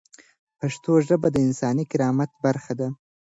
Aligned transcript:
پښتو 0.59 0.91
ژبه 1.07 1.27
د 1.31 1.37
انساني 1.47 1.85
کرامت 1.91 2.31
برخه 2.45 2.73
ده. 2.79 2.87